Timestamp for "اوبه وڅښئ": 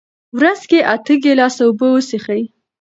1.65-2.43